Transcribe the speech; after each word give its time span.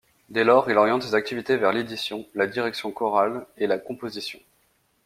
Dès 0.29 0.43
lors, 0.43 0.67
il 0.71 0.77
oriente 0.79 1.03
ses 1.03 1.13
activités 1.13 1.57
vers 1.57 1.71
l'édition, 1.71 2.25
la 2.33 2.47
direction 2.47 2.91
chorale 2.91 3.45
et 3.57 3.67
la 3.67 3.77
composition. 3.77 4.39